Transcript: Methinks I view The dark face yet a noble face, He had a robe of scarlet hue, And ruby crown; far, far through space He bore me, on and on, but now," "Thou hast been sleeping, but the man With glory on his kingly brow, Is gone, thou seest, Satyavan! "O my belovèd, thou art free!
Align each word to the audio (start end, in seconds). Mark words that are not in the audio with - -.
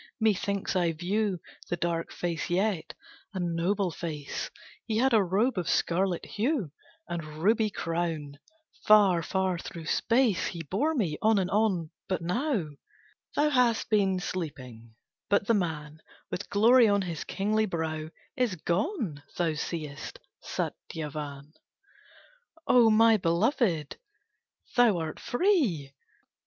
Methinks 0.19 0.75
I 0.75 0.93
view 0.93 1.39
The 1.69 1.77
dark 1.77 2.11
face 2.11 2.49
yet 2.49 2.95
a 3.35 3.39
noble 3.39 3.91
face, 3.91 4.49
He 4.87 4.97
had 4.97 5.13
a 5.13 5.21
robe 5.23 5.59
of 5.59 5.69
scarlet 5.69 6.25
hue, 6.25 6.71
And 7.07 7.23
ruby 7.23 7.69
crown; 7.69 8.39
far, 8.83 9.21
far 9.21 9.59
through 9.59 9.85
space 9.85 10.47
He 10.47 10.63
bore 10.63 10.95
me, 10.95 11.19
on 11.21 11.37
and 11.37 11.51
on, 11.51 11.91
but 12.09 12.23
now," 12.23 12.69
"Thou 13.35 13.49
hast 13.51 13.91
been 13.91 14.19
sleeping, 14.19 14.95
but 15.29 15.45
the 15.45 15.53
man 15.53 16.01
With 16.31 16.49
glory 16.49 16.87
on 16.87 17.03
his 17.03 17.23
kingly 17.23 17.67
brow, 17.67 18.09
Is 18.35 18.55
gone, 18.55 19.21
thou 19.37 19.53
seest, 19.53 20.17
Satyavan! 20.43 21.53
"O 22.65 22.89
my 22.89 23.19
belovèd, 23.19 23.97
thou 24.75 24.97
art 24.97 25.19
free! 25.19 25.93